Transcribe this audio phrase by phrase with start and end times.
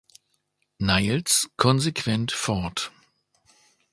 [0.79, 2.89] Neills konsequent fort.